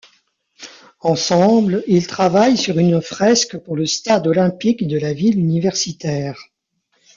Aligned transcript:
Ensemble, 1.01 1.83
ils 1.85 2.07
travaillent 2.07 2.57
sur 2.57 2.79
une 2.79 3.03
fresque 3.03 3.59
pour 3.59 3.75
le 3.75 3.85
stade 3.85 4.25
olympique 4.25 4.87
de 4.87 4.97
la 4.97 5.13
ville 5.13 5.37
universitaire. 5.37 6.43